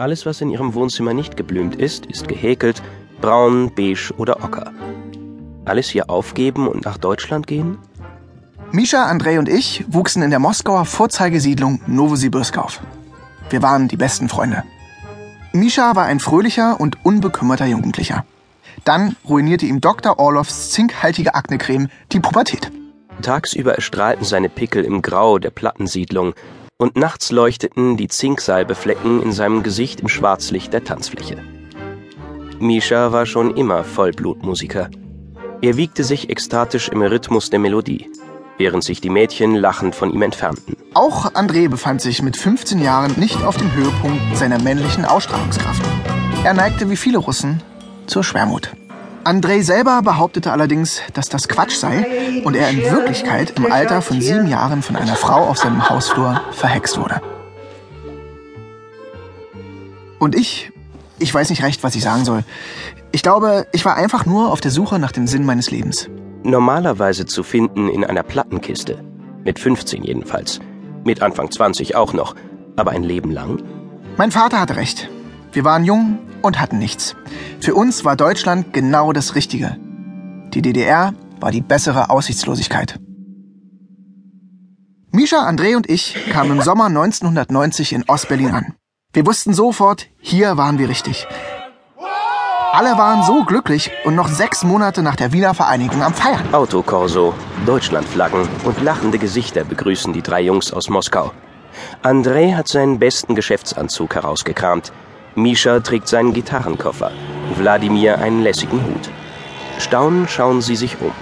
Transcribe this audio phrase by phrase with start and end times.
[0.00, 2.82] Alles, was in ihrem Wohnzimmer nicht geblümt ist, ist gehäkelt,
[3.20, 4.72] braun, beige oder ocker.
[5.66, 7.76] Alles hier aufgeben und nach Deutschland gehen?
[8.72, 12.80] Misha, Andrei und ich wuchsen in der Moskauer Vorzeigesiedlung Novosibirsk auf.
[13.50, 14.64] Wir waren die besten Freunde.
[15.52, 18.24] Misha war ein fröhlicher und unbekümmerter Jugendlicher.
[18.84, 20.18] Dann ruinierte ihm Dr.
[20.18, 22.72] Orlovs zinkhaltige Aknecreme die Pubertät.
[23.20, 26.32] Tagsüber erstrahlten seine Pickel im Grau der Plattensiedlung
[26.80, 31.36] und nachts leuchteten die Zinksalbeflecken in seinem Gesicht im Schwarzlicht der Tanzfläche.
[32.58, 34.88] Misha war schon immer Vollblutmusiker.
[35.60, 38.10] Er wiegte sich ekstatisch im Rhythmus der Melodie,
[38.56, 40.74] während sich die Mädchen lachend von ihm entfernten.
[40.94, 45.82] Auch André befand sich mit 15 Jahren nicht auf dem Höhepunkt seiner männlichen Ausstrahlungskraft.
[46.44, 47.62] Er neigte wie viele Russen
[48.06, 48.72] zur Schwermut.
[49.24, 54.20] Andrei selber behauptete allerdings, dass das Quatsch sei und er in Wirklichkeit im Alter von
[54.20, 57.20] sieben Jahren von einer Frau auf seinem Hausflur verhext wurde.
[60.18, 60.72] Und ich,
[61.18, 62.44] ich weiß nicht recht, was ich sagen soll.
[63.12, 66.08] Ich glaube, ich war einfach nur auf der Suche nach dem Sinn meines Lebens.
[66.42, 69.04] Normalerweise zu finden in einer Plattenkiste.
[69.44, 70.60] Mit 15 jedenfalls.
[71.04, 72.34] Mit Anfang 20 auch noch.
[72.76, 73.62] Aber ein Leben lang?
[74.16, 75.10] Mein Vater hatte recht.
[75.52, 77.16] Wir waren jung und hatten nichts.
[77.60, 79.76] Für uns war Deutschland genau das Richtige.
[80.54, 83.00] Die DDR war die bessere Aussichtslosigkeit.
[85.12, 88.74] Misha, André und ich kamen im Sommer 1990 in Ostberlin an.
[89.12, 91.26] Wir wussten sofort, hier waren wir richtig.
[92.72, 96.54] Alle waren so glücklich und noch sechs Monate nach der Wiener Vereinigung am Feiern.
[96.54, 97.34] Autokorso,
[97.66, 101.32] Deutschlandflaggen und lachende Gesichter begrüßen die drei Jungs aus Moskau.
[102.04, 104.92] André hat seinen besten Geschäftsanzug herausgekramt.
[105.34, 107.12] Misha trägt seinen Gitarrenkoffer,
[107.56, 109.10] Wladimir einen lässigen Hut.
[109.78, 111.12] Staunend schauen sie sich um.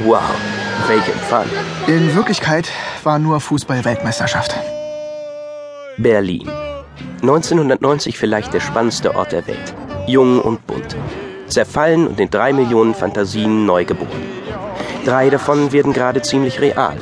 [0.00, 0.22] Wow,
[0.88, 1.46] welch Empfang.
[1.86, 2.68] In Wirklichkeit
[3.04, 4.54] war nur Fußball-Weltmeisterschaft.
[5.96, 6.50] Berlin.
[7.20, 9.74] 1990 vielleicht der spannendste Ort der Welt.
[10.06, 10.96] Jung und bunt.
[11.46, 14.22] Zerfallen und in drei Millionen Fantasien neu geboren.
[15.04, 16.96] Drei davon werden gerade ziemlich real.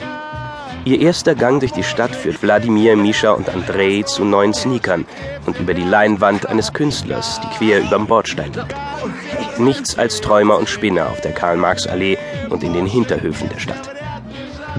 [0.90, 5.06] Ihr erster Gang durch die Stadt führt Wladimir, Misha und Andrei zu neuen Sneakern
[5.46, 8.74] und über die Leinwand eines Künstlers, die quer überm Bordstein liegt.
[9.60, 12.18] Nichts als Träumer und Spinner auf der Karl-Marx-Allee
[12.48, 13.88] und in den Hinterhöfen der Stadt.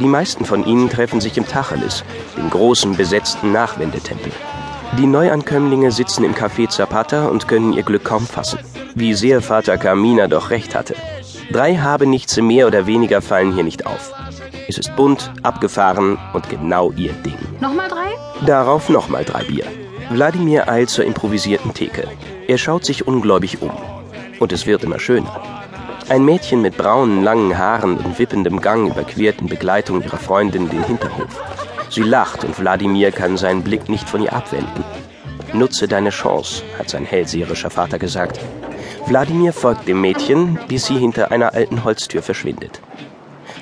[0.02, 2.04] Die meisten von ihnen treffen sich im Tacheles,
[2.36, 4.34] dem großen besetzten Nachwendetempel.
[4.98, 8.60] Die Neuankömmlinge sitzen im Café Zapata und können ihr Glück kaum fassen.
[8.96, 10.94] Wie sehr Vater Carmina doch recht hatte.
[11.54, 14.12] Drei Habenichtse mehr oder weniger fallen hier nicht auf.
[14.72, 17.36] Es ist bunt, abgefahren und genau ihr Ding.
[17.60, 18.08] Nochmal drei?
[18.46, 19.66] Darauf nochmal drei Bier.
[20.10, 22.08] Wladimir eilt zur improvisierten Theke.
[22.48, 23.72] Er schaut sich ungläubig um.
[24.40, 25.42] Und es wird immer schöner.
[26.08, 30.86] Ein Mädchen mit braunen, langen Haaren und wippendem Gang überquert in Begleitung ihrer Freundin den
[30.86, 31.44] Hinterhof.
[31.90, 34.86] Sie lacht und Wladimir kann seinen Blick nicht von ihr abwenden.
[35.52, 38.40] Nutze deine Chance, hat sein hellseherischer Vater gesagt.
[39.06, 42.80] Wladimir folgt dem Mädchen, bis sie hinter einer alten Holztür verschwindet.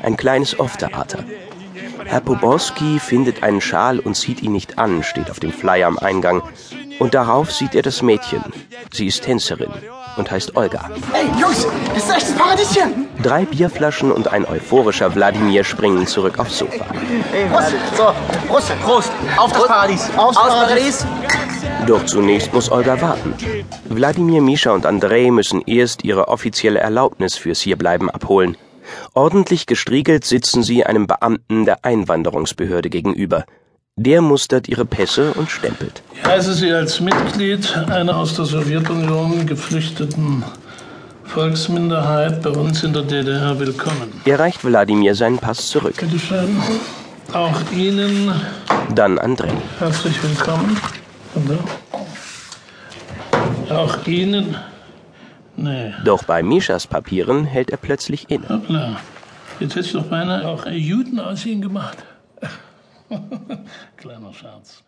[0.04, 1.24] Ein kleines Off-Theater.
[2.06, 6.00] Herr Poborski findet einen Schal und zieht ihn nicht an, steht auf dem Flyer am
[6.00, 6.42] Eingang.
[6.98, 8.44] Und darauf sieht er das Mädchen.
[8.92, 9.72] Sie ist Tänzerin
[10.18, 10.90] und heißt Olga.
[11.14, 13.08] Ey, Jungs, das ist echt ein Paradieschen!
[13.22, 16.86] Drei Bierflaschen und ein euphorischer Wladimir springen zurück aufs Sofa.
[17.52, 17.74] Prost.
[17.96, 18.14] So,
[18.48, 19.12] Prost, Prost.
[19.38, 20.10] Auf das Paradies.
[20.18, 21.06] Aufs Paradies.
[21.86, 23.34] Doch zunächst muss Olga warten.
[23.86, 28.58] Wladimir, Misha und Andrei müssen erst ihre offizielle Erlaubnis fürs Hierbleiben abholen.
[29.14, 33.46] Ordentlich gestriegelt sitzen sie einem Beamten der Einwanderungsbehörde gegenüber.
[33.96, 36.02] Der mustert ihre Pässe und stempelt.
[36.14, 40.44] Ich heiße Sie als Mitglied einer aus der Sowjetunion geflüchteten
[41.26, 44.22] Volksminderheit bei uns in der DDR willkommen.
[44.26, 45.96] Er reicht Wladimir seinen Pass zurück.
[46.00, 46.62] Bitte schön.
[47.34, 48.32] Auch Ihnen
[48.96, 49.52] Dann Andrei.
[49.80, 50.78] herzlich willkommen.
[53.70, 54.56] Auch Ihnen.
[55.62, 58.48] Nee, Doch bei Mishas Papieren hält er plötzlich inne.
[58.48, 58.96] hoppla.
[59.60, 61.98] Jetzt hätte ich doch beinahe auch Juden aus Ihnen gemacht.
[63.98, 64.84] Kleiner Scherz.